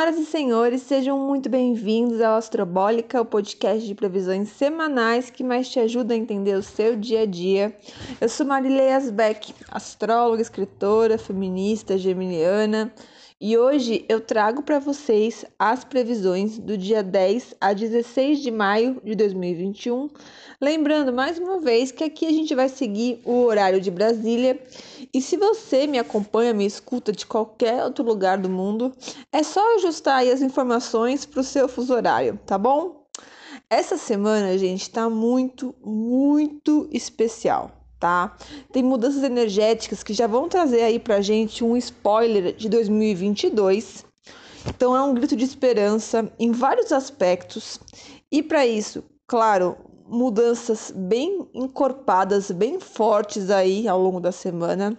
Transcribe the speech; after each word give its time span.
Senhoras 0.00 0.18
e 0.18 0.24
senhores, 0.24 0.82
sejam 0.82 1.18
muito 1.18 1.50
bem-vindos 1.50 2.22
ao 2.22 2.38
Astrobólica, 2.38 3.20
o 3.20 3.24
podcast 3.24 3.86
de 3.86 3.94
previsões 3.94 4.48
semanais 4.48 5.28
que 5.28 5.44
mais 5.44 5.68
te 5.68 5.78
ajuda 5.78 6.14
a 6.14 6.16
entender 6.16 6.54
o 6.54 6.62
seu 6.62 6.96
dia 6.96 7.20
a 7.20 7.26
dia. 7.26 7.76
Eu 8.18 8.26
sou 8.26 8.46
Marilei 8.46 8.92
Asbeck, 8.92 9.52
astróloga, 9.70 10.40
escritora, 10.40 11.18
feminista, 11.18 11.98
geminiana, 11.98 12.90
e 13.42 13.56
hoje 13.56 14.04
eu 14.06 14.20
trago 14.20 14.62
para 14.62 14.78
vocês 14.78 15.46
as 15.58 15.82
previsões 15.82 16.58
do 16.58 16.76
dia 16.76 17.02
10 17.02 17.54
a 17.58 17.72
16 17.72 18.38
de 18.40 18.50
maio 18.50 19.00
de 19.02 19.14
2021. 19.14 20.10
Lembrando 20.60 21.10
mais 21.10 21.38
uma 21.38 21.58
vez 21.58 21.90
que 21.90 22.04
aqui 22.04 22.26
a 22.26 22.30
gente 22.32 22.54
vai 22.54 22.68
seguir 22.68 23.18
o 23.24 23.44
horário 23.44 23.80
de 23.80 23.90
Brasília. 23.90 24.62
E 25.12 25.20
se 25.20 25.36
você 25.36 25.86
me 25.86 25.98
acompanha, 25.98 26.54
me 26.54 26.64
escuta 26.64 27.12
de 27.12 27.26
qualquer 27.26 27.84
outro 27.84 28.04
lugar 28.04 28.38
do 28.38 28.48
mundo, 28.48 28.92
é 29.32 29.42
só 29.42 29.76
ajustar 29.76 30.18
aí 30.18 30.30
as 30.30 30.40
informações 30.40 31.26
para 31.26 31.40
o 31.40 31.44
seu 31.44 31.68
fuso 31.68 31.94
horário, 31.94 32.38
tá 32.46 32.56
bom? 32.56 33.06
Essa 33.68 33.96
semana, 33.96 34.56
gente, 34.56 34.82
está 34.82 35.08
muito, 35.10 35.74
muito 35.84 36.88
especial 36.92 37.80
tá? 38.00 38.34
Tem 38.72 38.82
mudanças 38.82 39.22
energéticas 39.22 40.02
que 40.02 40.14
já 40.14 40.26
vão 40.26 40.48
trazer 40.48 40.82
aí 40.82 40.98
pra 40.98 41.20
gente 41.20 41.62
um 41.62 41.76
spoiler 41.76 42.54
de 42.56 42.68
2022. 42.68 44.06
Então 44.66 44.96
é 44.96 45.02
um 45.02 45.12
grito 45.12 45.36
de 45.36 45.44
esperança 45.44 46.32
em 46.38 46.50
vários 46.50 46.92
aspectos. 46.92 47.78
E 48.32 48.42
para 48.42 48.66
isso, 48.66 49.04
claro, 49.26 49.76
mudanças 50.10 50.92
bem 50.94 51.48
encorpadas, 51.54 52.50
bem 52.50 52.80
fortes 52.80 53.48
aí 53.48 53.86
ao 53.86 54.00
longo 54.00 54.20
da 54.20 54.32
semana. 54.32 54.98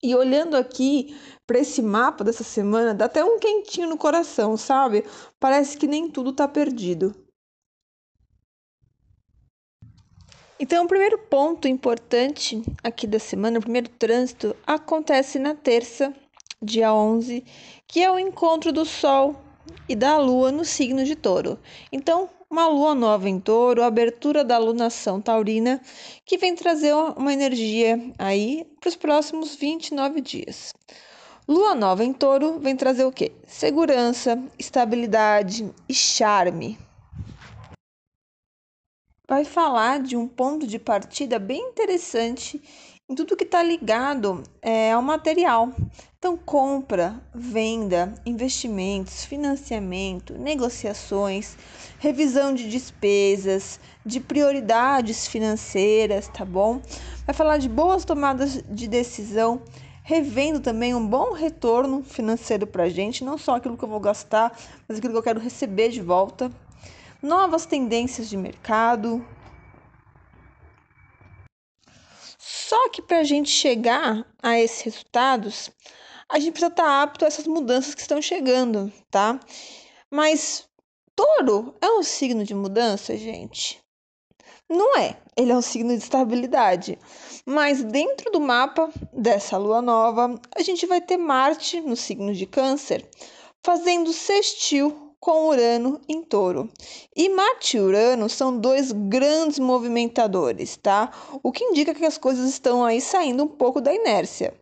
E 0.00 0.14
olhando 0.14 0.56
aqui 0.56 1.16
para 1.44 1.58
esse 1.58 1.82
mapa 1.82 2.22
dessa 2.22 2.44
semana, 2.44 2.94
dá 2.94 3.06
até 3.06 3.24
um 3.24 3.38
quentinho 3.38 3.88
no 3.88 3.98
coração, 3.98 4.56
sabe? 4.56 5.04
Parece 5.40 5.76
que 5.76 5.88
nem 5.88 6.08
tudo 6.08 6.32
tá 6.32 6.46
perdido. 6.46 7.14
Então, 10.60 10.84
o 10.84 10.88
primeiro 10.88 11.18
ponto 11.18 11.66
importante 11.66 12.62
aqui 12.82 13.06
da 13.06 13.18
semana, 13.18 13.58
o 13.58 13.62
primeiro 13.62 13.88
trânsito, 13.90 14.56
acontece 14.66 15.38
na 15.38 15.54
terça, 15.54 16.12
dia 16.62 16.92
11, 16.92 17.44
que 17.86 18.02
é 18.02 18.10
o 18.10 18.18
encontro 18.18 18.72
do 18.72 18.84
Sol 18.84 19.36
e 19.88 19.94
da 19.94 20.18
Lua 20.18 20.50
no 20.50 20.64
signo 20.64 21.04
de 21.04 21.14
Touro. 21.14 21.58
Então, 21.92 22.28
uma 22.50 22.66
lua 22.66 22.94
nova 22.94 23.28
em 23.28 23.38
Touro, 23.38 23.82
abertura 23.82 24.44
da 24.44 24.58
lunação 24.58 25.20
taurina, 25.20 25.80
que 26.24 26.38
vem 26.38 26.54
trazer 26.54 26.94
uma 26.94 27.32
energia 27.32 28.00
aí 28.18 28.66
para 28.80 28.88
os 28.88 28.96
próximos 28.96 29.54
29 29.54 30.20
dias. 30.20 30.72
Lua 31.46 31.74
nova 31.74 32.04
em 32.04 32.12
Touro 32.12 32.58
vem 32.58 32.76
trazer 32.76 33.04
o 33.04 33.12
quê? 33.12 33.32
Segurança, 33.46 34.42
estabilidade 34.58 35.72
e 35.88 35.94
charme 35.94 36.78
vai 39.28 39.44
falar 39.44 40.00
de 40.00 40.16
um 40.16 40.26
ponto 40.26 40.66
de 40.66 40.78
partida 40.78 41.38
bem 41.38 41.60
interessante 41.68 42.60
em 43.08 43.14
tudo 43.14 43.36
que 43.36 43.44
está 43.44 43.62
ligado 43.62 44.42
é, 44.62 44.92
ao 44.92 45.02
material. 45.02 45.70
Então, 46.20 46.36
compra, 46.36 47.22
venda, 47.32 48.12
investimentos, 48.26 49.24
financiamento, 49.24 50.36
negociações, 50.36 51.56
revisão 52.00 52.52
de 52.52 52.68
despesas, 52.68 53.78
de 54.04 54.18
prioridades 54.18 55.28
financeiras, 55.28 56.26
tá 56.26 56.44
bom? 56.44 56.82
Vai 57.24 57.32
falar 57.32 57.58
de 57.58 57.68
boas 57.68 58.04
tomadas 58.04 58.60
de 58.68 58.88
decisão, 58.88 59.62
revendo 60.02 60.58
também 60.58 60.92
um 60.92 61.06
bom 61.06 61.34
retorno 61.34 62.02
financeiro 62.02 62.66
para 62.66 62.82
a 62.82 62.88
gente, 62.88 63.22
não 63.22 63.38
só 63.38 63.54
aquilo 63.54 63.78
que 63.78 63.84
eu 63.84 63.88
vou 63.88 64.00
gastar, 64.00 64.58
mas 64.88 64.98
aquilo 64.98 65.12
que 65.12 65.18
eu 65.20 65.22
quero 65.22 65.38
receber 65.38 65.90
de 65.90 66.02
volta, 66.02 66.50
novas 67.22 67.64
tendências 67.64 68.28
de 68.28 68.36
mercado. 68.36 69.24
Só 72.36 72.88
que 72.88 73.02
para 73.02 73.20
a 73.20 73.24
gente 73.24 73.50
chegar 73.50 74.26
a 74.42 74.58
esses 74.58 74.80
resultados, 74.80 75.70
a 76.28 76.38
gente 76.38 76.52
precisa 76.52 76.70
estar 76.70 76.84
tá 76.84 77.02
apto 77.02 77.24
a 77.24 77.28
essas 77.28 77.46
mudanças 77.46 77.94
que 77.94 78.00
estão 78.00 78.20
chegando, 78.20 78.92
tá? 79.10 79.40
Mas 80.10 80.68
touro 81.16 81.74
é 81.80 81.90
um 81.90 82.02
signo 82.02 82.44
de 82.44 82.54
mudança, 82.54 83.16
gente? 83.16 83.80
Não 84.68 84.98
é. 84.98 85.16
Ele 85.34 85.50
é 85.50 85.56
um 85.56 85.62
signo 85.62 85.96
de 85.96 86.02
estabilidade. 86.02 86.98
Mas 87.46 87.82
dentro 87.82 88.30
do 88.30 88.40
mapa 88.40 88.90
dessa 89.12 89.56
lua 89.56 89.80
nova, 89.80 90.38
a 90.54 90.62
gente 90.62 90.84
vai 90.84 91.00
ter 91.00 91.16
Marte 91.16 91.80
no 91.80 91.96
signo 91.96 92.34
de 92.34 92.44
Câncer, 92.44 93.08
fazendo 93.64 94.12
sextil 94.12 95.14
com 95.18 95.48
Urano 95.48 96.00
em 96.08 96.22
Touro. 96.22 96.70
E 97.16 97.28
Marte 97.30 97.76
e 97.76 97.80
Urano 97.80 98.28
são 98.28 98.58
dois 98.58 98.92
grandes 98.92 99.58
movimentadores, 99.58 100.76
tá? 100.76 101.10
O 101.42 101.50
que 101.50 101.64
indica 101.64 101.94
que 101.94 102.04
as 102.04 102.18
coisas 102.18 102.48
estão 102.50 102.84
aí 102.84 103.00
saindo 103.00 103.44
um 103.44 103.48
pouco 103.48 103.80
da 103.80 103.94
inércia. 103.94 104.54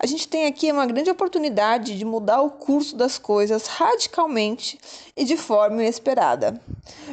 A 0.00 0.06
gente 0.06 0.28
tem 0.28 0.46
aqui 0.46 0.70
uma 0.70 0.86
grande 0.86 1.10
oportunidade 1.10 1.98
de 1.98 2.04
mudar 2.04 2.40
o 2.40 2.50
curso 2.50 2.94
das 2.94 3.18
coisas 3.18 3.66
radicalmente 3.66 4.78
e 5.16 5.24
de 5.24 5.36
forma 5.36 5.82
inesperada. 5.82 6.60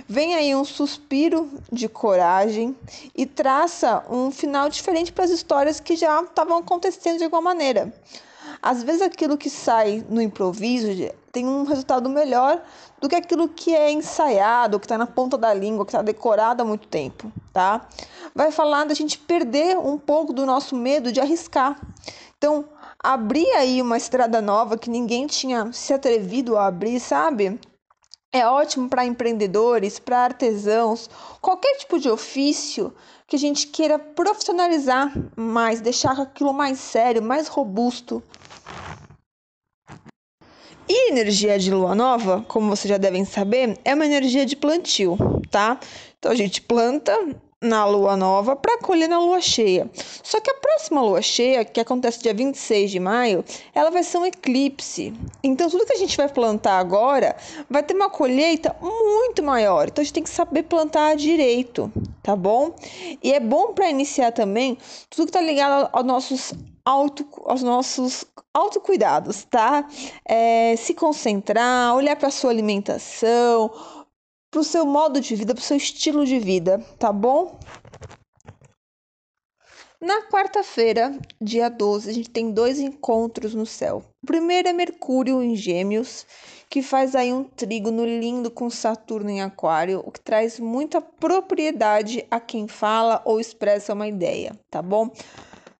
Vem 0.07 0.35
aí 0.35 0.55
um 0.55 0.63
suspiro 0.63 1.49
de 1.71 1.89
coragem 1.89 2.75
e 3.15 3.25
traça 3.25 4.05
um 4.07 4.29
final 4.29 4.69
diferente 4.69 5.11
para 5.11 5.23
as 5.23 5.31
histórias 5.31 5.79
que 5.79 5.95
já 5.95 6.21
estavam 6.21 6.59
acontecendo 6.59 7.17
de 7.17 7.23
alguma 7.23 7.41
maneira. 7.41 7.91
Às 8.61 8.83
vezes 8.83 9.01
aquilo 9.01 9.35
que 9.35 9.49
sai 9.49 10.05
no 10.07 10.21
improviso 10.21 10.87
tem 11.31 11.43
um 11.43 11.63
resultado 11.63 12.07
melhor 12.07 12.63
do 13.01 13.09
que 13.09 13.15
aquilo 13.15 13.49
que 13.49 13.75
é 13.75 13.91
ensaiado, 13.91 14.79
que 14.79 14.85
está 14.85 14.97
na 14.97 15.07
ponta 15.07 15.39
da 15.39 15.51
língua, 15.51 15.85
que 15.85 15.89
está 15.89 16.03
decorado 16.03 16.61
há 16.61 16.65
muito 16.65 16.87
tempo, 16.87 17.31
tá? 17.51 17.87
Vai 18.33 18.51
falar 18.51 18.85
da 18.85 18.93
gente 18.93 19.17
perder 19.17 19.75
um 19.75 19.97
pouco 19.97 20.31
do 20.31 20.45
nosso 20.45 20.75
medo 20.75 21.11
de 21.11 21.19
arriscar. 21.19 21.75
Então, 22.37 22.65
abrir 23.13 23.47
aí 23.51 23.81
uma 23.81 23.97
estrada 23.97 24.41
nova 24.41 24.77
que 24.77 24.89
ninguém 24.89 25.27
tinha 25.27 25.71
se 25.71 25.93
atrevido 25.93 26.57
a 26.57 26.65
abrir, 26.65 26.99
sabe? 26.99 27.59
É 28.33 28.47
ótimo 28.47 28.89
para 28.89 29.05
empreendedores, 29.05 29.99
para 29.99 30.23
artesãos, 30.23 31.09
qualquer 31.39 31.77
tipo 31.77 31.99
de 31.99 32.09
ofício 32.09 32.93
que 33.27 33.35
a 33.35 33.39
gente 33.39 33.67
queira 33.67 33.99
profissionalizar 33.99 35.13
mais, 35.35 35.81
deixar 35.81 36.19
aquilo 36.19 36.51
mais 36.51 36.79
sério, 36.79 37.21
mais 37.21 37.47
robusto. 37.47 38.23
E 40.89 41.11
energia 41.11 41.57
de 41.57 41.71
lua 41.71 41.95
nova, 41.95 42.43
como 42.47 42.69
vocês 42.69 42.89
já 42.89 42.97
devem 42.97 43.23
saber, 43.23 43.79
é 43.85 43.93
uma 43.93 44.05
energia 44.05 44.45
de 44.45 44.55
plantio, 44.55 45.17
tá? 45.49 45.79
Então 46.17 46.31
a 46.31 46.35
gente 46.35 46.61
planta 46.61 47.15
na 47.65 47.85
lua 47.85 48.15
nova 48.15 48.55
para 48.55 48.77
colher 48.79 49.09
na 49.09 49.19
lua 49.19 49.41
cheia. 49.41 49.89
Só 50.23 50.39
que 50.39 50.49
a 50.49 50.55
próxima 50.55 51.01
lua 51.01 51.21
cheia, 51.21 51.65
que 51.65 51.79
acontece 51.79 52.21
dia 52.21 52.33
26 52.33 52.91
de 52.91 52.99
maio, 52.99 53.43
ela 53.73 53.89
vai 53.89 54.03
ser 54.03 54.17
um 54.17 54.25
eclipse. 54.25 55.13
Então 55.43 55.69
tudo 55.69 55.85
que 55.85 55.93
a 55.93 55.97
gente 55.97 56.15
vai 56.15 56.29
plantar 56.29 56.79
agora 56.79 57.35
vai 57.69 57.83
ter 57.83 57.93
uma 57.93 58.09
colheita 58.09 58.75
muito 58.81 59.43
maior. 59.43 59.87
Então 59.87 60.01
a 60.01 60.05
gente 60.05 60.13
tem 60.13 60.23
que 60.23 60.29
saber 60.29 60.63
plantar 60.63 61.15
direito, 61.15 61.91
tá 62.21 62.35
bom? 62.35 62.73
E 63.23 63.33
é 63.33 63.39
bom 63.39 63.73
para 63.73 63.89
iniciar 63.89 64.31
também 64.31 64.77
tudo 65.09 65.25
que 65.25 65.29
está 65.29 65.41
ligado 65.41 65.89
aos 65.91 66.05
nossos 66.05 66.53
auto, 66.85 67.27
aos 67.45 67.63
nossos 67.63 68.25
autocuidados, 68.53 69.43
tá? 69.43 69.87
É, 70.23 70.75
se 70.77 70.93
concentrar, 70.93 71.95
olhar 71.95 72.15
para 72.15 72.29
sua 72.29 72.51
alimentação, 72.51 73.71
para 74.55 74.61
o 74.61 74.63
seu 74.63 74.85
modo 74.85 75.19
de 75.19 75.35
vida, 75.35 75.53
para 75.53 75.61
o 75.61 75.65
seu 75.65 75.75
estilo 75.75 76.25
de 76.25 76.39
vida, 76.39 76.79
tá 76.97 77.11
bom? 77.11 77.59
Na 79.99 80.29
quarta-feira, 80.29 81.19
dia 81.41 81.67
12, 81.67 82.09
a 82.09 82.13
gente 82.13 82.29
tem 82.29 82.51
dois 82.51 82.79
encontros 82.79 83.53
no 83.53 83.65
céu. 83.65 84.01
O 84.23 84.25
primeiro 84.25 84.69
é 84.69 84.71
Mercúrio 84.71 85.43
em 85.43 85.57
Gêmeos, 85.57 86.25
que 86.69 86.81
faz 86.81 87.17
aí 87.17 87.33
um 87.33 87.43
trígono 87.43 88.05
lindo 88.05 88.49
com 88.49 88.69
Saturno 88.69 89.29
em 89.29 89.41
Aquário, 89.41 90.01
o 90.05 90.09
que 90.09 90.21
traz 90.21 90.57
muita 90.57 91.01
propriedade 91.01 92.25
a 92.31 92.39
quem 92.39 92.65
fala 92.65 93.21
ou 93.25 93.41
expressa 93.41 93.93
uma 93.93 94.07
ideia, 94.07 94.57
tá 94.71 94.81
bom? 94.81 95.11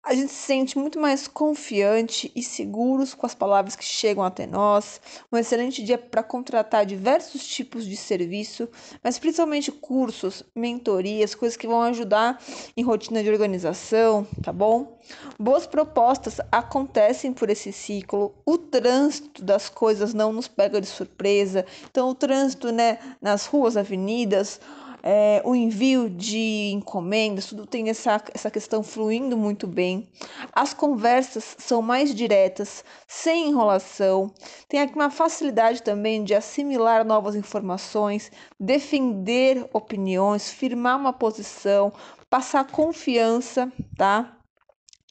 A 0.06 0.14
gente 0.14 0.32
se 0.32 0.46
sente 0.46 0.78
muito 0.78 1.00
mais 1.00 1.28
confiante 1.28 2.32
e 2.36 2.44
seguros 2.44 3.16
com 3.16 3.26
as 3.26 3.34
palavras 3.34 3.76
que 3.76 3.84
chegam 3.84 4.24
até 4.24 4.46
nós. 4.46 5.02
Um 5.32 5.38
excelente 5.38 5.84
dia 5.84 5.98
para 5.98 6.22
contratar 6.22 6.86
diversos 6.86 7.46
tipos 7.48 7.84
de 7.86 7.98
serviço, 7.98 8.70
mas 9.04 9.18
principalmente 9.18 9.72
cursos, 9.72 10.44
mentorias, 10.56 11.34
coisas 11.34 11.58
que 11.58 11.66
vão 11.66 11.82
ajudar 11.82 12.40
em 12.78 12.84
rotina 12.84 13.24
de 13.24 13.32
organização, 13.32 14.28
tá 14.44 14.54
bom? 14.54 15.00
Boas 15.40 15.66
propostas 15.66 16.40
acontecem 16.52 17.34
por 17.34 17.50
esse 17.50 17.74
ciclo. 17.74 18.36
O 18.46 18.60
trânsito 18.60 19.44
das 19.44 19.70
coisas 19.70 20.14
não 20.14 20.32
nos 20.32 20.48
pega 20.48 20.80
de 20.80 20.88
surpresa. 20.88 21.66
Então, 21.90 22.10
o 22.10 22.16
trânsito, 22.16 22.72
né, 22.72 23.00
nas 23.20 23.48
ruas, 23.48 23.76
avenidas, 23.76 24.60
é, 25.08 25.40
o 25.46 25.54
envio 25.54 26.10
de 26.10 26.72
encomendas, 26.74 27.46
tudo 27.46 27.68
tem 27.68 27.90
essa, 27.90 28.20
essa 28.34 28.50
questão 28.50 28.82
fluindo 28.82 29.38
muito 29.38 29.68
bem. 29.68 30.10
As 30.52 30.74
conversas 30.74 31.56
são 31.60 31.80
mais 31.80 32.14
diretas, 32.16 32.84
sem 33.08 33.50
enrolação. 33.50 34.34
Tem 34.68 34.82
aqui 34.82 34.96
uma 34.96 35.12
facilidade 35.12 35.84
também 35.84 36.24
de 36.24 36.34
assimilar 36.34 37.06
novas 37.06 37.36
informações, 37.36 38.32
defender 38.60 39.70
opiniões, 39.72 40.50
firmar 40.50 41.00
uma 41.00 41.14
posição, 41.14 41.94
passar 42.28 42.66
confiança, 42.66 43.72
tá? 43.96 44.40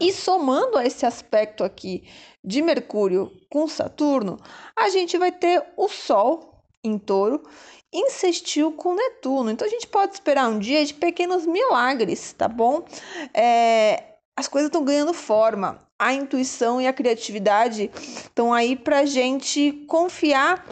E 0.00 0.12
somando 0.12 0.76
a 0.76 0.84
esse 0.84 1.06
aspecto 1.06 1.62
aqui 1.62 2.02
de 2.42 2.60
Mercúrio 2.60 3.30
com 3.48 3.68
Saturno, 3.68 4.38
a 4.76 4.88
gente 4.88 5.16
vai 5.16 5.30
ter 5.30 5.64
o 5.76 5.88
Sol 5.88 6.53
em 6.84 6.98
touro 6.98 7.42
insistiu 7.94 8.72
com 8.72 8.94
Netuno. 8.94 9.50
Então 9.50 9.66
a 9.66 9.70
gente 9.70 9.86
pode 9.86 10.14
esperar 10.14 10.48
um 10.48 10.58
dia 10.58 10.84
de 10.84 10.92
pequenos 10.92 11.46
milagres, 11.46 12.32
tá 12.32 12.48
bom? 12.48 12.84
É, 13.32 14.02
as 14.36 14.48
coisas 14.48 14.68
estão 14.68 14.84
ganhando 14.84 15.14
forma. 15.14 15.78
A 15.96 16.12
intuição 16.12 16.80
e 16.80 16.88
a 16.88 16.92
criatividade 16.92 17.90
estão 17.94 18.52
aí 18.52 18.74
pra 18.74 19.06
gente 19.06 19.84
confiar 19.86 20.66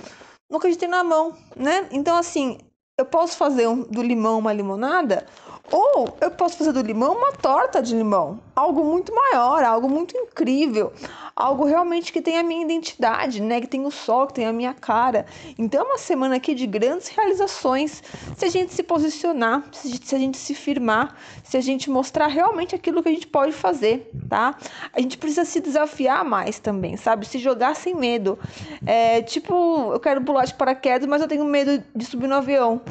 no 0.50 0.58
que 0.58 0.66
a 0.66 0.70
gente 0.70 0.80
tem 0.80 0.88
na 0.88 1.04
mão, 1.04 1.34
né? 1.56 1.88
Então, 1.92 2.16
assim, 2.16 2.58
eu 2.98 3.06
posso 3.06 3.36
fazer 3.36 3.68
um, 3.68 3.82
do 3.82 4.02
limão 4.02 4.38
uma 4.38 4.52
limonada 4.52 5.26
ou 5.72 6.16
eu 6.20 6.30
posso 6.30 6.58
fazer 6.58 6.70
do 6.72 6.82
limão 6.82 7.16
uma 7.16 7.32
torta 7.32 7.80
de 7.80 7.96
limão, 7.96 8.38
algo 8.54 8.84
muito 8.84 9.12
maior, 9.14 9.64
algo 9.64 9.88
muito 9.88 10.14
incrível, 10.14 10.92
algo 11.34 11.64
realmente 11.64 12.12
que 12.12 12.20
tem 12.20 12.38
a 12.38 12.42
minha 12.42 12.62
identidade, 12.62 13.40
né? 13.40 13.58
Que 13.58 13.66
tem 13.66 13.86
o 13.86 13.90
sol, 13.90 14.26
que 14.26 14.34
tem 14.34 14.46
a 14.46 14.52
minha 14.52 14.74
cara. 14.74 15.24
Então 15.58 15.80
é 15.80 15.84
uma 15.84 15.98
semana 15.98 16.36
aqui 16.36 16.54
de 16.54 16.66
grandes 16.66 17.08
realizações. 17.08 18.02
Se 18.36 18.44
a 18.44 18.50
gente 18.50 18.74
se 18.74 18.82
posicionar, 18.82 19.64
se 19.72 20.14
a 20.14 20.18
gente 20.18 20.36
se 20.36 20.54
firmar, 20.54 21.16
se 21.42 21.56
a 21.56 21.60
gente 21.62 21.88
mostrar 21.88 22.26
realmente 22.26 22.74
aquilo 22.74 23.02
que 23.02 23.08
a 23.08 23.12
gente 23.12 23.26
pode 23.26 23.52
fazer, 23.52 24.10
tá? 24.28 24.54
A 24.92 25.00
gente 25.00 25.16
precisa 25.16 25.46
se 25.46 25.58
desafiar 25.58 26.22
mais 26.22 26.58
também, 26.58 26.98
sabe? 26.98 27.26
Se 27.26 27.38
jogar 27.38 27.74
sem 27.74 27.94
medo. 27.94 28.38
É 28.84 29.22
tipo, 29.22 29.90
eu 29.92 30.00
quero 30.00 30.20
pular 30.22 30.44
de 30.44 30.52
paraquedas, 30.52 31.08
mas 31.08 31.22
eu 31.22 31.28
tenho 31.28 31.46
medo 31.46 31.82
de 31.96 32.04
subir 32.04 32.26
no 32.26 32.34
avião. 32.34 32.82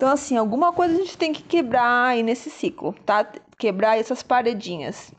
Então, 0.00 0.08
assim, 0.08 0.38
alguma 0.38 0.72
coisa 0.72 0.94
a 0.94 0.96
gente 0.96 1.18
tem 1.18 1.30
que 1.30 1.42
quebrar 1.42 2.06
aí 2.06 2.22
nesse 2.22 2.48
ciclo, 2.48 2.94
tá? 3.04 3.22
Quebrar 3.58 3.98
essas 3.98 4.22
paredinhas. 4.22 5.12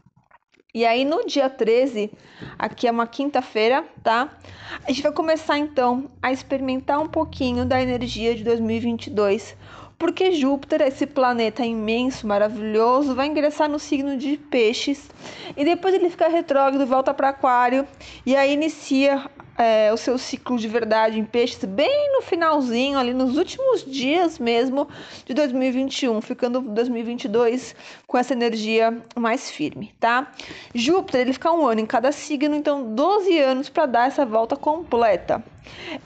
E 0.74 0.84
aí, 0.84 1.06
no 1.06 1.24
dia 1.24 1.48
13, 1.52 2.12
aqui 2.58 2.88
é 2.88 2.92
uma 2.92 3.06
quinta-feira, 3.06 3.86
tá? 4.02 4.36
A 4.84 4.92
gente 4.92 5.04
vai 5.04 5.12
começar 5.12 5.60
então 5.60 6.10
a 6.20 6.32
experimentar 6.32 7.00
um 7.00 7.08
pouquinho 7.08 7.64
da 7.64 7.80
energia 7.80 8.34
de 8.34 8.44
2022, 8.44 9.56
porque 10.00 10.32
Júpiter, 10.32 10.82
esse 10.82 11.06
planeta 11.06 11.64
imenso, 11.64 12.26
maravilhoso, 12.26 13.14
vai 13.14 13.28
ingressar 13.28 13.70
no 13.70 13.78
signo 13.78 14.18
de 14.18 14.36
Peixes 14.36 15.12
e 15.56 15.64
depois 15.64 15.94
ele 15.94 16.10
fica 16.10 16.28
retrógrado, 16.28 16.88
volta 16.88 17.14
para 17.14 17.30
Aquário 17.30 17.88
e 18.26 18.36
aí 18.36 18.52
inicia 18.52 19.30
é, 19.62 19.94
o 19.94 19.98
seu 19.98 20.18
ciclo 20.18 20.58
de 20.58 20.68
verdade 20.68 21.20
em 21.20 21.24
peixes 21.24 21.64
bem 21.66 22.14
no 22.14 22.24
finalzinho, 22.24 22.98
ali 22.98 23.14
nos 23.14 23.38
últimos 23.38 23.86
dias 23.86 24.40
mesmo 24.40 24.88
de 25.24 25.36
2021, 25.36 26.20
ficando 26.20 26.62
2022 26.62 27.76
com 28.08 28.18
essa 28.18 28.34
energia 28.34 28.98
mais 29.16 29.52
firme, 29.52 29.94
tá? 30.00 30.32
Júpiter, 30.74 31.22
ele 31.22 31.34
fica 31.34 31.52
um 31.52 31.64
ano 31.64 31.80
em 31.80 31.86
cada 31.86 32.12
signo, 32.12 32.56
então 32.56 32.96
12 32.96 33.38
anos 33.38 33.70
para 33.70 33.86
dar 33.86 34.08
essa 34.08 34.26
volta 34.26 34.56
completa. 34.56 35.44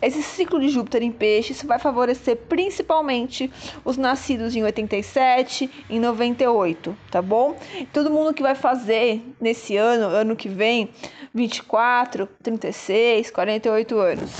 Esse 0.01 0.21
ciclo 0.21 0.59
de 0.59 0.69
Júpiter 0.69 1.01
em 1.03 1.11
peixes 1.11 1.61
vai 1.63 1.79
favorecer 1.79 2.37
principalmente 2.49 3.51
os 3.83 3.97
nascidos 3.97 4.55
em 4.55 4.63
87, 4.63 5.69
em 5.89 5.99
98, 5.99 6.97
tá 7.09 7.21
bom? 7.21 7.55
Todo 7.93 8.09
mundo 8.09 8.33
que 8.33 8.43
vai 8.43 8.55
fazer 8.55 9.21
nesse 9.39 9.77
ano, 9.77 10.07
ano 10.07 10.35
que 10.35 10.49
vem, 10.49 10.89
24, 11.33 12.27
36, 12.43 13.31
48 13.31 13.97
anos. 13.97 14.31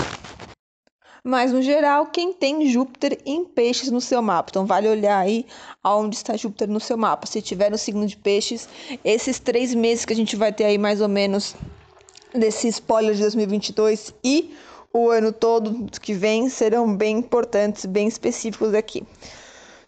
Mas 1.27 1.51
no 1.51 1.59
geral, 1.59 2.05
quem 2.05 2.31
tem 2.31 2.69
Júpiter 2.69 3.17
em 3.25 3.43
peixes 3.43 3.89
no 3.89 3.99
seu 3.99 4.21
mapa. 4.21 4.51
Então 4.51 4.63
vale 4.63 4.87
olhar 4.87 5.17
aí 5.17 5.43
aonde 5.83 6.15
está 6.15 6.37
Júpiter 6.37 6.69
no 6.69 6.79
seu 6.79 6.95
mapa. 6.97 7.25
Se 7.25 7.41
tiver 7.41 7.71
no 7.71 7.79
signo 7.79 8.05
de 8.05 8.15
peixes, 8.15 8.69
esses 9.03 9.39
três 9.39 9.73
meses 9.73 10.05
que 10.05 10.13
a 10.13 10.15
gente 10.15 10.35
vai 10.35 10.53
ter 10.53 10.65
aí 10.65 10.77
mais 10.77 11.01
ou 11.01 11.09
menos 11.09 11.55
desse 12.31 12.67
spoiler 12.67 13.15
de 13.15 13.21
2022 13.21 14.13
e 14.23 14.53
o 14.95 15.09
ano 15.09 15.33
todo 15.33 15.87
que 15.99 16.13
vem 16.13 16.47
serão 16.47 16.95
bem 16.95 17.17
importantes, 17.17 17.85
bem 17.85 18.07
específicos 18.07 18.73
aqui. 18.73 19.05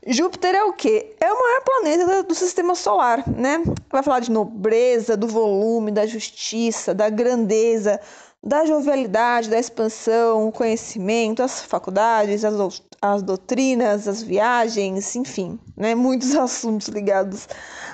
Júpiter 0.06 0.54
é 0.54 0.64
o 0.66 0.74
quê? 0.74 1.16
É 1.22 1.32
o 1.32 1.40
maior 1.40 1.62
planeta 1.64 2.24
do 2.24 2.36
sistema 2.36 2.76
solar, 2.76 3.24
né? 3.30 3.64
Vai 3.90 4.04
falar 4.04 4.20
de 4.20 4.30
nobreza, 4.30 5.16
do 5.16 5.26
volume, 5.26 5.92
da 5.92 6.06
justiça, 6.06 6.94
da 6.94 7.10
grandeza, 7.10 8.02
da 8.44 8.66
jovialidade, 8.66 9.50
da 9.50 9.58
expansão, 9.58 10.50
o 10.50 10.52
conhecimento, 10.52 11.42
as 11.42 11.62
faculdades, 11.62 12.44
as, 12.44 12.82
as 13.02 13.22
doutrinas, 13.22 14.10
as 14.10 14.22
viagens, 14.22 15.16
enfim, 15.16 15.58
né? 15.76 15.96
Muitos 15.96 16.36
assuntos 16.36 16.90
ligados 16.90 17.48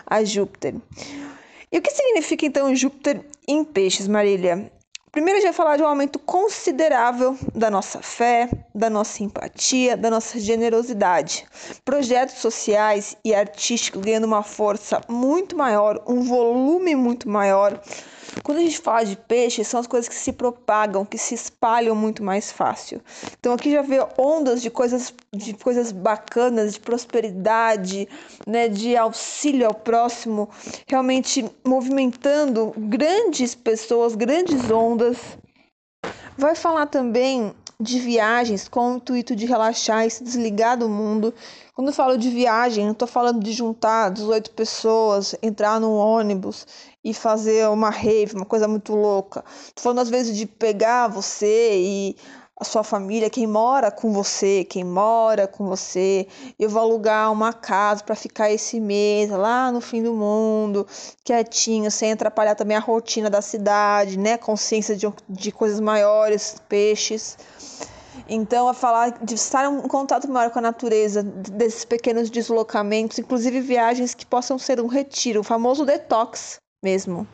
a 0.08 0.24
Júpiter. 0.24 0.74
E 1.72 1.78
o 1.78 1.82
que 1.82 1.92
significa 1.92 2.44
então 2.46 2.76
Júpiter 2.76 3.24
em 3.48 3.64
peixes, 3.64 4.08
Marília? 4.08 4.72
Primeiro, 5.14 5.38
a 5.38 5.42
gente 5.42 5.52
vai 5.52 5.54
falar 5.56 5.78
de 5.78 5.84
um 5.84 5.86
aumento 5.86 6.18
considerável 6.18 7.38
da 7.54 7.70
nossa 7.70 8.02
fé, 8.02 8.50
da 8.74 8.90
nossa 8.90 9.22
empatia, 9.22 9.96
da 9.96 10.10
nossa 10.10 10.40
generosidade. 10.40 11.46
Projetos 11.86 12.40
sociais 12.40 13.16
e 13.24 13.32
artísticos 13.32 14.02
ganhando 14.02 14.24
uma 14.24 14.42
força 14.42 15.00
muito 15.08 15.56
maior, 15.56 16.04
um 16.08 16.24
volume 16.24 16.96
muito 16.96 17.30
maior 17.30 17.80
quando 18.42 18.58
a 18.58 18.62
gente 18.62 18.80
fala 18.80 19.06
de 19.06 19.16
peixe, 19.16 19.64
são 19.64 19.80
as 19.80 19.88
coisas 19.88 20.10
que 20.10 20.16
se 20.16 20.34
propagam, 20.34 21.06
que 21.06 21.18
se 21.18 21.36
espalham 21.36 21.96
muito 21.96 22.24
mais 22.24 22.52
fácil. 22.52 23.02
Então 23.40 23.54
aqui 23.54 23.72
já 23.72 23.82
vê 23.82 24.00
ondas 24.18 24.62
de 24.62 24.70
coisas, 24.70 25.14
de 25.32 25.54
coisas 25.54 25.92
bacanas, 25.92 26.74
de 26.74 26.80
prosperidade, 26.80 28.08
né, 28.48 28.68
de 28.68 28.96
auxílio 28.96 29.68
ao 29.68 29.74
próximo, 29.74 30.50
realmente 30.88 31.46
movimentando 31.66 32.74
grandes 32.78 33.54
pessoas, 33.54 34.16
grandes 34.16 34.70
ondas. 34.72 35.18
Vai 36.38 36.56
falar 36.56 36.88
também 36.88 37.54
de 37.80 38.00
viagens 38.00 38.68
com 38.68 38.94
o 38.94 38.96
intuito 38.96 39.36
de 39.36 39.46
relaxar 39.46 40.06
e 40.06 40.10
se 40.10 40.24
desligar 40.24 40.78
do 40.78 40.90
mundo. 40.90 41.34
Quando 41.76 41.88
eu 41.88 41.94
falo 41.94 42.18
de 42.18 42.30
viagem, 42.30 42.86
não 42.86 42.94
estou 42.94 43.08
falando 43.08 43.44
de 43.44 43.52
juntar 43.52 44.10
18 44.10 44.52
pessoas, 44.52 45.36
entrar 45.42 45.80
num 45.80 45.94
ônibus 45.94 46.66
e 47.04 47.14
fazer 47.14 47.68
uma 47.70 47.90
rave, 47.90 48.36
uma 48.36 48.46
coisa 48.46 48.68
muito 48.68 48.96
louca. 48.96 49.44
Estou 49.68 49.84
falando 49.84 50.00
às 50.00 50.10
vezes 50.10 50.36
de 50.36 50.46
pegar 50.46 51.08
você 51.08 51.74
e 51.76 52.16
a 52.60 52.64
sua 52.64 52.84
família, 52.84 53.30
quem 53.30 53.48
mora 53.48 53.90
com 53.90 54.14
você, 54.14 54.64
quem 54.64 54.84
mora 54.84 55.48
com 55.48 55.66
você. 55.66 56.28
Eu 56.60 56.70
vou 56.70 56.82
alugar 56.82 57.32
uma 57.32 57.52
casa 57.52 58.04
para 58.04 58.16
ficar 58.16 58.52
esse 58.52 58.80
mês 58.80 59.30
lá 59.32 59.72
no 59.72 59.82
fim 59.82 60.04
do 60.04 60.14
mundo, 60.14 60.88
quietinho, 61.24 61.90
sem 61.90 62.12
atrapalhar 62.12 62.56
também 62.56 62.78
a 62.78 62.80
rotina 62.80 63.30
da 63.30 63.42
cidade, 63.42 64.20
né? 64.20 64.38
Consciência 64.38 64.96
de, 64.96 65.12
de 65.28 65.52
coisas 65.52 65.80
maiores, 65.80 66.56
peixes. 66.70 67.38
Então, 68.30 68.70
a 68.70 68.74
falar 68.74 69.18
de 69.24 69.34
estar 69.34 69.66
em 69.66 69.88
contato 69.88 70.30
maior 70.30 70.52
com 70.52 70.60
a 70.60 70.62
natureza, 70.62 71.24
desses 71.24 71.84
pequenos 71.84 72.30
deslocamentos, 72.30 73.18
inclusive 73.18 73.60
viagens 73.62 74.14
que 74.14 74.26
possam 74.26 74.58
ser 74.60 74.80
um 74.80 74.88
retiro, 74.88 75.42
o 75.42 75.44
famoso 75.44 75.86
detox 75.86 76.58
mesmo. 76.84 77.28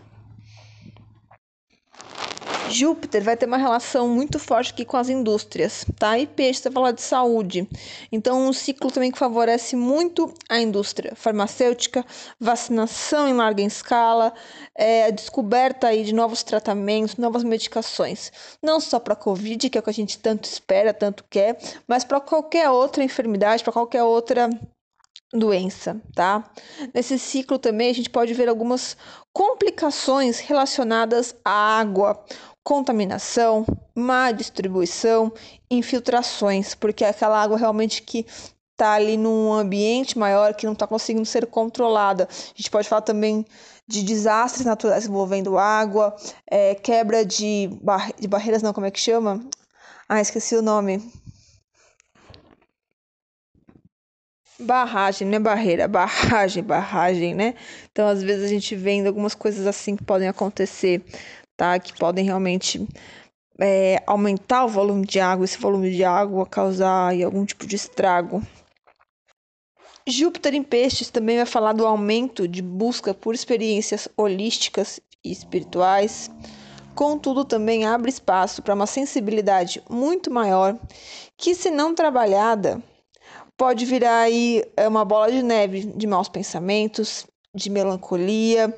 Júpiter 2.69 3.23
vai 3.23 3.35
ter 3.35 3.45
uma 3.45 3.57
relação 3.57 4.07
muito 4.07 4.39
forte 4.39 4.71
aqui 4.71 4.85
com 4.85 4.97
as 4.97 5.09
indústrias, 5.09 5.85
tá? 5.97 6.17
E 6.17 6.27
peixe, 6.27 6.61
você 6.61 6.71
fala 6.71 6.93
de 6.93 7.01
saúde. 7.01 7.67
Então, 8.11 8.47
um 8.47 8.53
ciclo 8.53 8.91
também 8.91 9.11
que 9.11 9.17
favorece 9.17 9.75
muito 9.75 10.33
a 10.47 10.59
indústria 10.59 11.13
farmacêutica, 11.15 12.05
vacinação 12.39 13.27
em 13.27 13.33
larga 13.33 13.61
escala, 13.61 14.33
é, 14.75 15.05
a 15.05 15.09
descoberta 15.09 15.88
aí 15.88 16.03
de 16.03 16.13
novos 16.13 16.43
tratamentos, 16.43 17.17
novas 17.17 17.43
medicações. 17.43 18.31
Não 18.61 18.79
só 18.79 18.99
para 18.99 19.13
a 19.13 19.17
Covid, 19.17 19.69
que 19.69 19.77
é 19.77 19.81
o 19.81 19.83
que 19.83 19.89
a 19.89 19.93
gente 19.93 20.19
tanto 20.19 20.45
espera, 20.45 20.93
tanto 20.93 21.25
quer, 21.29 21.57
mas 21.88 22.03
para 22.03 22.19
qualquer 22.19 22.69
outra 22.69 23.03
enfermidade, 23.03 23.63
para 23.63 23.73
qualquer 23.73 24.03
outra 24.03 24.49
doença, 25.31 26.01
tá? 26.15 26.43
Nesse 26.93 27.19
ciclo 27.19 27.59
também 27.59 27.89
a 27.89 27.93
gente 27.93 28.09
pode 28.09 28.33
ver 28.33 28.49
algumas 28.49 28.97
complicações 29.31 30.39
relacionadas 30.39 31.35
à 31.45 31.79
água, 31.79 32.23
contaminação, 32.69 33.65
má 33.95 34.31
distribuição, 34.31 35.33
infiltrações, 35.71 36.75
porque 36.75 37.03
é 37.03 37.09
aquela 37.09 37.41
água 37.41 37.57
realmente 37.57 38.03
que 38.03 38.27
está 38.73 38.93
ali 38.93 39.17
num 39.17 39.51
ambiente 39.51 40.19
maior 40.19 40.53
que 40.53 40.67
não 40.67 40.73
está 40.73 40.85
conseguindo 40.85 41.25
ser 41.25 41.47
controlada. 41.47 42.29
A 42.29 42.55
gente 42.55 42.69
pode 42.69 42.88
falar 42.88 43.01
também 43.01 43.43
de 43.88 44.03
desastres 44.03 44.67
naturais 44.67 45.07
envolvendo 45.07 45.57
água, 45.57 46.15
é, 46.45 46.75
quebra 46.75 47.25
de, 47.25 47.71
bar 47.81 48.11
de 48.19 48.27
barreiras, 48.27 48.61
não, 48.61 48.71
como 48.71 48.85
é 48.85 48.91
que 48.91 48.99
chama? 48.99 49.43
Ah, 50.07 50.21
esqueci 50.21 50.55
o 50.55 50.61
nome. 50.61 51.01
barragem, 54.59 55.27
não 55.27 55.38
é 55.38 55.39
barreira, 55.39 55.88
barragem, 55.88 56.63
barragem, 56.63 57.33
né? 57.33 57.55
Então, 57.91 58.07
às 58.07 58.21
vezes 58.21 58.43
a 58.45 58.47
gente 58.47 58.75
vê 58.75 59.05
algumas 59.05 59.33
coisas 59.33 59.65
assim 59.65 59.95
que 59.95 60.03
podem 60.03 60.27
acontecer, 60.27 61.03
tá? 61.59 61.77
Que 61.77 61.91
podem 61.93 62.23
realmente 62.23 62.87
é, 63.59 64.01
aumentar 64.07 64.63
o 64.63 64.69
volume 64.69 65.05
de 65.05 65.19
água, 65.19 65.43
esse 65.43 65.57
volume 65.57 65.91
de 65.91 66.05
água 66.05 66.45
causar 66.45 67.13
algum 67.21 67.45
tipo 67.45 67.67
de 67.67 67.75
estrago. 67.75 68.41
Júpiter 70.07 70.55
em 70.55 70.63
Peixes 70.63 71.09
também 71.09 71.35
vai 71.35 71.45
falar 71.45 71.73
do 71.73 71.85
aumento 71.85 72.47
de 72.47 72.61
busca 72.61 73.13
por 73.13 73.35
experiências 73.35 74.07
holísticas 74.15 75.01
e 75.23 75.31
espirituais. 75.31 76.31
Contudo, 76.95 77.43
também 77.43 77.85
abre 77.85 78.09
espaço 78.09 78.61
para 78.61 78.73
uma 78.73 78.87
sensibilidade 78.87 79.83
muito 79.89 80.31
maior 80.31 80.79
que, 81.37 81.53
se 81.53 81.69
não 81.69 81.93
trabalhada, 81.93 82.81
pode 83.57 83.85
virar 83.85 84.21
aí 84.21 84.63
é, 84.77 84.87
uma 84.87 85.03
bola 85.03 85.29
de 85.29 85.43
neve 85.43 85.81
de 85.85 86.07
maus 86.07 86.29
pensamentos, 86.29 87.27
de 87.53 87.69
melancolia, 87.69 88.73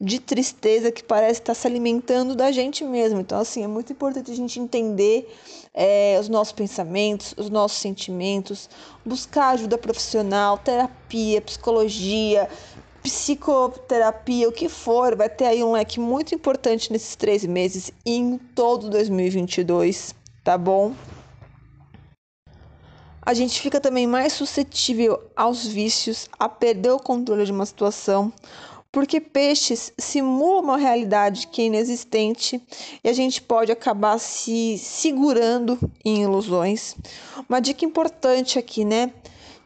de 0.00 0.18
tristeza 0.18 0.90
que 0.90 1.02
parece 1.02 1.40
estar 1.40 1.54
se 1.54 1.66
alimentando 1.66 2.34
da 2.34 2.50
gente 2.50 2.82
mesmo. 2.82 3.20
Então, 3.20 3.38
assim, 3.38 3.62
é 3.62 3.68
muito 3.68 3.92
importante 3.92 4.30
a 4.32 4.34
gente 4.34 4.58
entender 4.58 5.32
é, 5.72 6.18
os 6.20 6.28
nossos 6.28 6.52
pensamentos, 6.52 7.34
os 7.36 7.48
nossos 7.48 7.78
sentimentos, 7.78 8.68
buscar 9.04 9.50
ajuda 9.50 9.78
profissional, 9.78 10.58
terapia, 10.58 11.40
psicologia, 11.40 12.48
psicoterapia, 13.00 14.48
o 14.48 14.52
que 14.52 14.68
for, 14.68 15.14
vai 15.14 15.28
ter 15.28 15.44
aí 15.44 15.62
um 15.62 15.72
leque 15.72 16.00
muito 16.00 16.34
importante 16.34 16.90
nesses 16.90 17.14
três 17.14 17.44
meses 17.44 17.92
e 18.04 18.16
em 18.16 18.36
todo 18.36 18.90
2022, 18.90 20.12
tá 20.42 20.58
bom? 20.58 20.92
A 23.26 23.34
gente 23.34 23.60
fica 23.60 23.80
também 23.80 24.06
mais 24.06 24.34
suscetível 24.34 25.20
aos 25.34 25.66
vícios, 25.66 26.28
a 26.38 26.48
perder 26.48 26.92
o 26.92 27.00
controle 27.00 27.44
de 27.44 27.50
uma 27.50 27.66
situação, 27.66 28.32
porque 28.92 29.20
peixes 29.20 29.92
simulam 29.98 30.62
uma 30.62 30.76
realidade 30.78 31.48
que 31.48 31.60
é 31.60 31.64
inexistente 31.64 32.62
e 33.02 33.08
a 33.08 33.12
gente 33.12 33.42
pode 33.42 33.72
acabar 33.72 34.20
se 34.20 34.78
segurando 34.78 35.76
em 36.04 36.22
ilusões. 36.22 36.94
Uma 37.48 37.60
dica 37.60 37.84
importante 37.84 38.60
aqui, 38.60 38.84
né? 38.84 39.12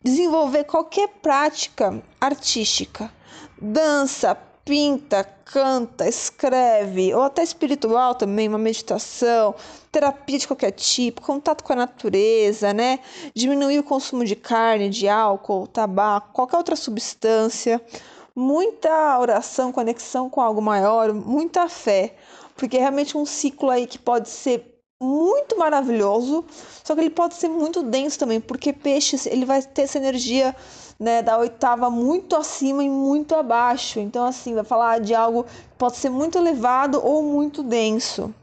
Desenvolver 0.02 0.64
qualquer 0.64 1.08
prática 1.20 2.02
artística 2.18 3.12
dança, 3.60 4.34
pinta, 4.70 5.24
canta, 5.24 6.08
escreve, 6.08 7.12
ou 7.12 7.22
até 7.22 7.42
espiritual 7.42 8.14
também, 8.14 8.46
uma 8.46 8.56
meditação, 8.56 9.52
terapia 9.90 10.38
de 10.38 10.46
qualquer 10.46 10.70
tipo, 10.70 11.22
contato 11.22 11.64
com 11.64 11.72
a 11.72 11.76
natureza, 11.76 12.72
né? 12.72 13.00
Diminuir 13.34 13.80
o 13.80 13.82
consumo 13.82 14.24
de 14.24 14.36
carne, 14.36 14.88
de 14.88 15.08
álcool, 15.08 15.66
tabaco, 15.66 16.32
qualquer 16.32 16.56
outra 16.56 16.76
substância. 16.76 17.82
Muita 18.32 19.18
oração, 19.18 19.72
conexão 19.72 20.30
com 20.30 20.40
algo 20.40 20.62
maior, 20.62 21.12
muita 21.12 21.68
fé, 21.68 22.14
porque 22.54 22.76
é 22.76 22.80
realmente 22.80 23.18
um 23.18 23.26
ciclo 23.26 23.70
aí 23.70 23.88
que 23.88 23.98
pode 23.98 24.28
ser 24.28 24.79
muito 25.00 25.58
maravilhoso, 25.58 26.44
só 26.84 26.94
que 26.94 27.00
ele 27.00 27.10
pode 27.10 27.34
ser 27.34 27.48
muito 27.48 27.82
denso 27.82 28.18
também, 28.18 28.40
porque 28.40 28.72
peixes, 28.72 29.24
ele 29.26 29.46
vai 29.46 29.62
ter 29.62 29.82
essa 29.82 29.96
energia 29.96 30.54
né, 30.98 31.22
da 31.22 31.38
oitava 31.38 31.88
muito 31.88 32.36
acima 32.36 32.84
e 32.84 32.90
muito 32.90 33.34
abaixo. 33.34 33.98
Então, 33.98 34.26
assim, 34.26 34.54
vai 34.54 34.64
falar 34.64 35.00
de 35.00 35.14
algo 35.14 35.44
que 35.44 35.78
pode 35.78 35.96
ser 35.96 36.10
muito 36.10 36.36
elevado 36.36 37.00
ou 37.02 37.22
muito 37.22 37.62
denso. 37.62 38.34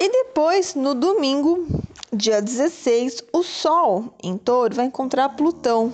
E 0.00 0.08
depois, 0.08 0.74
no 0.74 0.94
domingo, 0.94 1.66
dia 2.12 2.42
16, 2.42 3.22
o 3.32 3.42
Sol 3.42 4.06
em 4.22 4.36
touro 4.36 4.74
vai 4.74 4.86
encontrar 4.86 5.28
Plutão. 5.28 5.92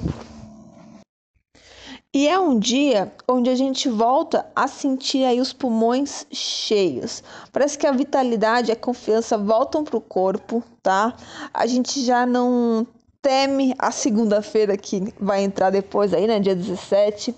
E 2.16 2.26
é 2.26 2.40
um 2.40 2.58
dia 2.58 3.12
onde 3.28 3.50
a 3.50 3.54
gente 3.54 3.90
volta 3.90 4.46
a 4.56 4.66
sentir 4.66 5.22
aí 5.26 5.38
os 5.38 5.52
pulmões 5.52 6.26
cheios. 6.32 7.22
Parece 7.52 7.76
que 7.76 7.86
a 7.86 7.92
vitalidade 7.92 8.70
e 8.70 8.72
a 8.72 8.76
confiança 8.76 9.36
voltam 9.36 9.84
para 9.84 9.98
o 9.98 10.00
corpo, 10.00 10.64
tá? 10.82 11.14
A 11.52 11.66
gente 11.66 12.02
já 12.02 12.24
não 12.24 12.86
teme 13.20 13.74
a 13.78 13.90
segunda-feira 13.90 14.78
que 14.78 15.12
vai 15.20 15.44
entrar 15.44 15.68
depois 15.68 16.14
aí, 16.14 16.26
né, 16.26 16.40
dia 16.40 16.56
17. 16.56 17.34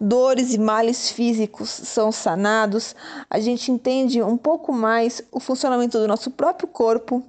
Dores 0.00 0.54
e 0.54 0.58
males 0.58 1.10
físicos 1.10 1.68
são 1.68 2.10
sanados. 2.10 2.96
A 3.28 3.38
gente 3.38 3.70
entende 3.70 4.22
um 4.22 4.38
pouco 4.38 4.72
mais 4.72 5.20
o 5.30 5.40
funcionamento 5.40 5.98
do 5.98 6.08
nosso 6.08 6.30
próprio 6.30 6.68
corpo. 6.68 7.22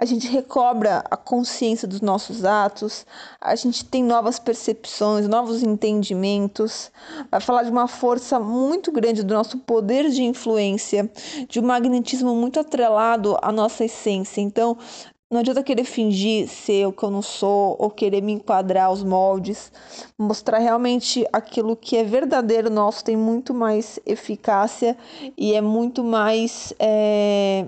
A 0.00 0.04
gente 0.04 0.28
recobra 0.28 1.04
a 1.10 1.16
consciência 1.16 1.88
dos 1.88 2.00
nossos 2.00 2.44
atos, 2.44 3.04
a 3.40 3.56
gente 3.56 3.84
tem 3.84 4.04
novas 4.04 4.38
percepções, 4.38 5.26
novos 5.26 5.60
entendimentos. 5.60 6.92
Vai 7.28 7.40
falar 7.40 7.64
de 7.64 7.70
uma 7.72 7.88
força 7.88 8.38
muito 8.38 8.92
grande 8.92 9.24
do 9.24 9.34
nosso 9.34 9.58
poder 9.58 10.08
de 10.10 10.22
influência, 10.22 11.10
de 11.48 11.58
um 11.58 11.64
magnetismo 11.64 12.32
muito 12.36 12.60
atrelado 12.60 13.36
à 13.42 13.50
nossa 13.50 13.84
essência. 13.84 14.40
Então, 14.40 14.78
não 15.30 15.40
adianta 15.40 15.62
querer 15.62 15.84
fingir 15.84 16.48
ser 16.48 16.86
o 16.86 16.92
que 16.92 17.02
eu 17.02 17.10
não 17.10 17.20
sou 17.20 17.76
ou 17.78 17.90
querer 17.90 18.22
me 18.22 18.32
enquadrar 18.32 18.86
aos 18.86 19.02
moldes. 19.02 19.70
Mostrar 20.16 20.58
realmente 20.58 21.26
aquilo 21.30 21.76
que 21.76 21.96
é 21.96 22.04
verdadeiro 22.04 22.70
nosso 22.70 23.04
tem 23.04 23.16
muito 23.16 23.52
mais 23.52 23.98
eficácia 24.06 24.96
e 25.36 25.52
é 25.54 25.60
muito 25.60 26.02
mais. 26.02 26.72
É... 26.78 27.66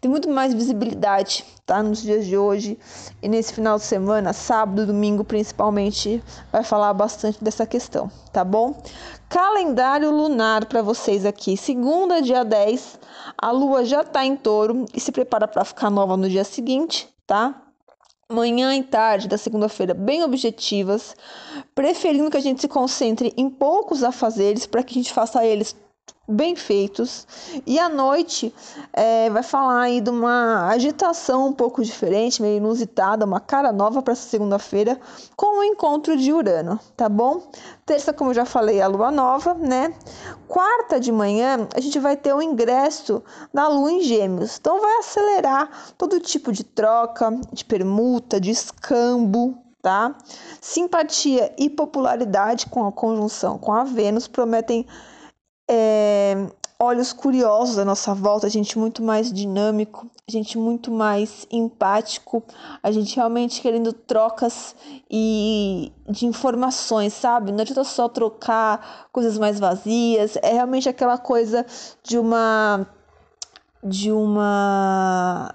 Tem 0.00 0.10
muito 0.10 0.28
mais 0.28 0.52
visibilidade, 0.52 1.44
tá? 1.64 1.82
Nos 1.82 2.02
dias 2.02 2.26
de 2.26 2.36
hoje 2.36 2.78
e 3.22 3.28
nesse 3.28 3.52
final 3.52 3.78
de 3.78 3.84
semana, 3.84 4.32
sábado 4.32 4.86
domingo 4.86 5.24
principalmente, 5.24 6.22
vai 6.52 6.62
falar 6.62 6.92
bastante 6.92 7.42
dessa 7.42 7.66
questão, 7.66 8.10
tá 8.32 8.44
bom? 8.44 8.80
Calendário 9.28 10.10
lunar 10.10 10.66
para 10.66 10.82
vocês 10.82 11.24
aqui. 11.24 11.56
Segunda, 11.56 12.20
dia 12.20 12.44
10 12.44 12.98
a 13.38 13.50
lua 13.50 13.84
já 13.84 14.02
está 14.02 14.24
em 14.24 14.36
touro 14.36 14.84
e 14.94 15.00
se 15.00 15.10
prepara 15.10 15.48
para 15.48 15.64
ficar 15.64 15.90
nova 15.90 16.16
no 16.16 16.28
dia 16.28 16.44
seguinte, 16.44 17.08
tá? 17.26 17.62
Manhã 18.28 18.74
e 18.74 18.82
tarde 18.82 19.28
da 19.28 19.38
segunda-feira 19.38 19.94
bem 19.94 20.24
objetivas, 20.24 21.14
preferindo 21.74 22.30
que 22.30 22.36
a 22.36 22.40
gente 22.40 22.60
se 22.60 22.68
concentre 22.68 23.32
em 23.36 23.48
poucos 23.48 24.02
afazeres 24.02 24.66
para 24.66 24.82
que 24.82 24.92
a 24.92 25.00
gente 25.00 25.12
faça 25.12 25.44
eles 25.44 25.76
bem 26.28 26.56
feitos. 26.56 27.26
E 27.64 27.78
à 27.78 27.88
noite 27.88 28.52
é, 28.92 29.30
vai 29.30 29.42
falar 29.42 29.82
aí 29.82 30.00
de 30.00 30.10
uma 30.10 30.68
agitação 30.68 31.48
um 31.48 31.52
pouco 31.52 31.84
diferente, 31.84 32.42
meio 32.42 32.56
inusitada, 32.56 33.24
uma 33.24 33.40
cara 33.40 33.72
nova 33.72 34.02
para 34.02 34.12
essa 34.12 34.28
segunda-feira, 34.28 34.98
com 35.36 35.60
o 35.60 35.64
encontro 35.64 36.16
de 36.16 36.32
Urano, 36.32 36.80
tá 36.96 37.08
bom? 37.08 37.42
Terça, 37.84 38.12
como 38.12 38.30
eu 38.30 38.34
já 38.34 38.44
falei, 38.44 38.80
a 38.80 38.88
lua 38.88 39.10
nova, 39.10 39.54
né? 39.54 39.94
Quarta 40.48 40.98
de 40.98 41.12
manhã, 41.12 41.68
a 41.74 41.80
gente 41.80 41.98
vai 41.98 42.16
ter 42.16 42.34
o 42.34 42.42
ingresso 42.42 43.22
da 43.54 43.68
lua 43.68 43.92
em 43.92 44.00
Gêmeos. 44.00 44.58
Então 44.58 44.80
vai 44.80 44.98
acelerar 44.98 45.92
todo 45.96 46.18
tipo 46.18 46.50
de 46.50 46.64
troca, 46.64 47.30
de 47.52 47.64
permuta, 47.64 48.40
de 48.40 48.50
escambo, 48.50 49.56
tá? 49.80 50.16
Simpatia 50.60 51.54
e 51.56 51.70
popularidade 51.70 52.66
com 52.66 52.84
a 52.84 52.90
conjunção 52.90 53.56
com 53.56 53.72
a 53.72 53.84
Vênus 53.84 54.26
prometem 54.26 54.84
é, 55.68 56.46
olhos 56.78 57.12
curiosos 57.12 57.78
à 57.78 57.84
nossa 57.84 58.14
volta, 58.14 58.46
a 58.46 58.50
gente 58.50 58.78
muito 58.78 59.02
mais 59.02 59.32
dinâmico, 59.32 60.06
a 60.28 60.30
gente 60.30 60.58
muito 60.58 60.90
mais 60.90 61.46
empático, 61.50 62.42
a 62.82 62.90
gente 62.90 63.16
realmente 63.16 63.60
querendo 63.60 63.92
trocas 63.92 64.76
e 65.10 65.92
de 66.08 66.26
informações, 66.26 67.14
sabe? 67.14 67.50
Não 67.50 67.60
adianta 67.60 67.84
só 67.84 68.08
trocar 68.08 69.08
coisas 69.10 69.38
mais 69.38 69.58
vazias, 69.58 70.36
é 70.42 70.52
realmente 70.52 70.88
aquela 70.88 71.18
coisa 71.18 71.64
de 72.02 72.18
uma 72.18 72.86
de 73.82 74.10
uma 74.10 75.54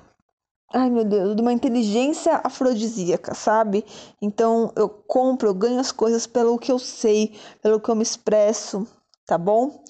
Ai 0.73 0.89
meu 0.89 1.03
Deus, 1.03 1.35
de 1.35 1.41
uma 1.41 1.51
inteligência 1.51 2.39
afrodisíaca, 2.43 3.35
sabe? 3.35 3.85
Então 4.21 4.71
eu 4.75 4.87
compro, 4.89 5.49
eu 5.49 5.53
ganho 5.53 5.79
as 5.79 5.91
coisas 5.91 6.25
pelo 6.25 6.57
que 6.57 6.71
eu 6.71 6.79
sei, 6.79 7.35
pelo 7.61 7.79
que 7.79 7.89
eu 7.89 7.95
me 7.95 8.03
expresso, 8.03 8.87
tá 9.25 9.37
bom? 9.37 9.81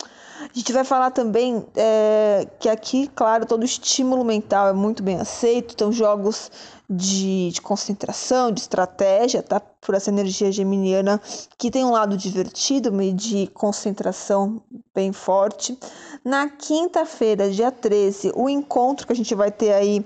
A 0.42 0.58
gente 0.58 0.74
vai 0.74 0.84
falar 0.84 1.12
também 1.12 1.64
é, 1.76 2.48
que 2.60 2.68
aqui, 2.68 3.08
claro, 3.14 3.46
todo 3.46 3.64
estímulo 3.64 4.26
mental 4.26 4.70
é 4.70 4.74
muito 4.74 5.04
bem 5.04 5.20
aceito, 5.20 5.74
então 5.74 5.92
jogos 5.92 6.52
de, 6.90 7.52
de, 7.52 7.62
concentração, 7.62 8.52
de 8.52 8.62
estratégia, 8.62 9.44
tá? 9.44 9.60
Por 9.60 9.94
essa 9.94 10.10
energia 10.10 10.52
geminiana 10.52 11.22
que 11.58 11.70
tem 11.70 11.86
um 11.86 11.92
lado 11.92 12.18
divertido, 12.18 12.92
meio 12.92 13.14
de 13.14 13.48
concentração 13.54 14.62
bem 14.94 15.14
forte. 15.14 15.78
Na 16.26 16.50
quinta-feira, 16.50 17.50
dia 17.52 17.72
13, 17.72 18.32
o 18.36 18.50
encontro 18.50 19.06
que 19.06 19.14
a 19.14 19.16
gente 19.16 19.36
vai 19.36 19.52
ter 19.52 19.74
aí 19.74 20.06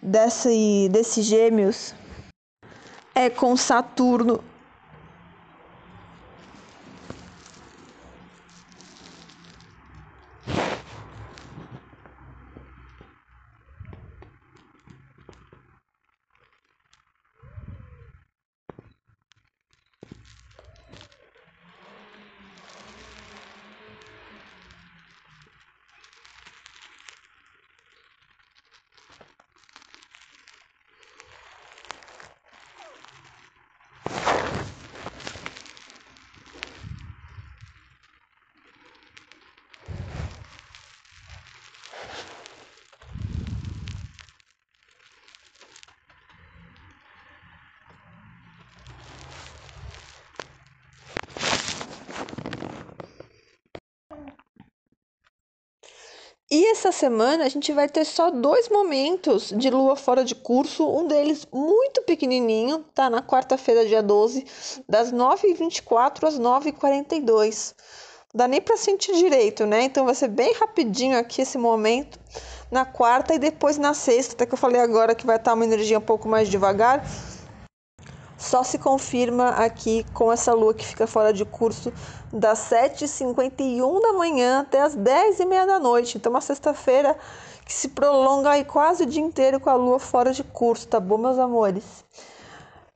desse, 0.00 0.88
desse 0.90 1.20
gêmeos 1.20 1.94
é 3.14 3.28
com 3.28 3.56
Saturno 3.56 4.40
E 56.56 56.66
essa 56.66 56.92
semana 56.92 57.46
a 57.46 57.48
gente 57.48 57.72
vai 57.72 57.88
ter 57.88 58.04
só 58.04 58.30
dois 58.30 58.68
momentos 58.68 59.52
de 59.56 59.68
lua 59.70 59.96
fora 59.96 60.22
de 60.22 60.36
curso, 60.36 60.88
um 60.88 61.08
deles 61.08 61.44
muito 61.52 62.00
pequenininho, 62.02 62.84
tá 62.94 63.10
na 63.10 63.20
quarta-feira, 63.20 63.84
dia 63.84 64.00
12, 64.00 64.46
das 64.88 65.12
9h24 65.12 66.22
às 66.22 66.38
9h42. 66.38 67.74
Dá 68.32 68.46
nem 68.46 68.60
para 68.60 68.76
sentir 68.76 69.16
direito, 69.16 69.66
né? 69.66 69.82
Então 69.82 70.04
vai 70.04 70.14
ser 70.14 70.28
bem 70.28 70.54
rapidinho 70.54 71.18
aqui 71.18 71.42
esse 71.42 71.58
momento 71.58 72.20
na 72.70 72.84
quarta 72.84 73.34
e 73.34 73.38
depois 73.40 73.76
na 73.76 73.92
sexta, 73.92 74.34
até 74.34 74.46
que 74.46 74.54
eu 74.54 74.58
falei 74.58 74.80
agora 74.80 75.12
que 75.12 75.26
vai 75.26 75.34
estar 75.34 75.54
uma 75.54 75.64
energia 75.64 75.98
um 75.98 76.02
pouco 76.02 76.28
mais 76.28 76.48
devagar. 76.48 77.04
Só 78.44 78.62
se 78.62 78.76
confirma 78.76 79.48
aqui 79.48 80.04
com 80.12 80.30
essa 80.30 80.52
lua 80.52 80.74
que 80.74 80.84
fica 80.84 81.06
fora 81.06 81.32
de 81.32 81.46
curso 81.46 81.90
das 82.30 82.58
7h51 82.70 84.02
da 84.02 84.12
manhã 84.12 84.60
até 84.60 84.82
as 84.82 84.94
10h30 84.94 85.66
da 85.66 85.80
noite. 85.80 86.18
Então, 86.18 86.30
uma 86.30 86.42
sexta-feira 86.42 87.16
que 87.64 87.72
se 87.72 87.88
prolonga 87.88 88.50
aí 88.50 88.62
quase 88.62 89.04
o 89.04 89.06
dia 89.06 89.22
inteiro 89.22 89.58
com 89.58 89.70
a 89.70 89.74
lua 89.74 89.98
fora 89.98 90.30
de 90.30 90.44
curso, 90.44 90.86
tá 90.86 91.00
bom, 91.00 91.16
meus 91.16 91.38
amores? 91.38 92.04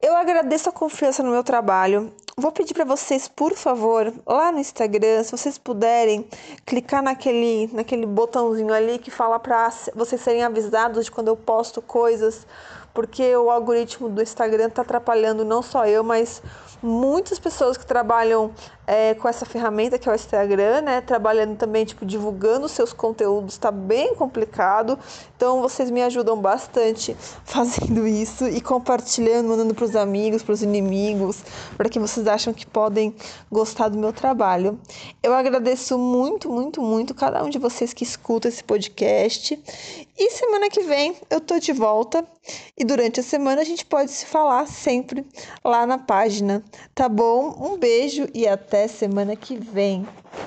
Eu 0.03 0.15
agradeço 0.15 0.69
a 0.69 0.73
confiança 0.73 1.23
no 1.23 1.31
meu 1.31 1.43
trabalho. 1.43 2.13
Vou 2.37 2.53
pedir 2.53 2.75
para 2.75 2.85
vocês, 2.85 3.27
por 3.27 3.55
favor, 3.55 4.13
lá 4.27 4.53
no 4.53 4.59
Instagram, 4.59 5.25
se 5.25 5.33
vocês 5.33 5.57
puderem, 5.57 6.29
clicar 6.67 7.03
naquele, 7.03 7.71
naquele 7.73 8.05
botãozinho 8.05 8.73
ali 8.73 8.99
que 8.99 9.11
fala 9.11 9.41
para 9.41 9.73
vocês 9.95 10.21
serem 10.21 10.45
avisados 10.45 11.07
de 11.07 11.11
quando 11.11 11.29
eu 11.29 11.37
posto 11.37 11.81
coisas, 11.81 12.47
porque 12.93 13.37
o 13.37 13.51
algoritmo 13.51 14.09
do 14.09 14.23
Instagram 14.23 14.67
está 14.67 14.83
atrapalhando 14.83 15.45
não 15.45 15.63
só 15.63 15.87
eu, 15.87 16.03
mas 16.03 16.43
muitas 16.83 17.39
pessoas 17.39 17.77
que 17.77 17.87
trabalham 17.87 18.53
é, 18.89 19.13
com 19.13 19.29
essa 19.29 19.45
ferramenta 19.45 19.99
que 19.99 20.09
é 20.09 20.13
o 20.13 20.15
Instagram, 20.15 20.81
né? 20.81 21.03
Trabalhando 21.03 21.59
também, 21.59 21.85
tipo, 21.85 22.07
divulgando 22.07 22.67
seus 22.71 22.91
conteúdos, 22.91 23.53
está 23.53 23.71
bem 23.71 24.15
complicado. 24.15 24.99
Então, 25.37 25.61
vocês 25.61 25.91
me 25.91 26.03
ajudam 26.03 26.41
bastante 26.41 27.15
fazendo 27.45 28.09
isso 28.09 28.49
e 28.49 28.63
compartilhando, 28.63 29.51
mandando 29.51 29.75
para 29.75 29.85
os 29.85 29.95
amigos, 29.95 30.43
para 30.43 30.55
os 30.55 30.63
inimigos, 30.63 31.45
para 31.77 31.91
que 31.91 31.99
vocês 31.99 32.27
acham 32.27 32.55
que 32.55 32.67
podem 32.67 33.15
gostar 33.53 33.91
do 33.91 33.99
meu 33.99 34.11
trabalho. 34.11 34.81
Eu 35.23 35.35
agradeço 35.35 35.99
muito, 35.99 36.49
muito, 36.49 36.81
muito 36.81 37.15
cada 37.15 37.45
um 37.45 37.51
de 37.51 37.59
vocês 37.59 37.93
que 37.93 38.05
escuta 38.05 38.49
esse 38.49 38.65
podcast. 38.65 39.63
E 40.21 40.31
semana 40.31 40.71
que 40.71 40.81
vem 40.81 41.15
eu 41.29 41.41
tô 41.41 41.59
de 41.59 41.73
volta 41.73 42.27
e 42.77 42.85
durante 42.85 43.21
a 43.21 43.23
semana 43.23 43.61
a 43.61 43.65
gente 43.65 43.85
pode 43.85 44.11
se 44.11 44.27
falar 44.27 44.67
sempre 44.67 45.25
lá 45.63 45.87
na 45.87 45.99
página, 45.99 46.65
tá 46.95 47.09
bom? 47.09 47.55
Um 47.61 47.77
beijo 47.77 48.27
e 48.35 48.47
até 48.79 48.89
semana 48.89 49.37
que 49.37 49.57
vem. 49.59 50.09